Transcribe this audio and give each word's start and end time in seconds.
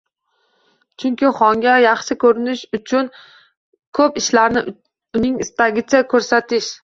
Chunki 1.01 1.27
xonga 1.39 1.75
yaxshi 1.83 2.17
ko’rinish 2.23 2.63
uchun 2.79 3.11
ko’p 3.99 4.17
ishlarni 4.23 4.63
uning 5.21 5.37
istagicha 5.47 6.01
ko’rsatish 6.15 6.75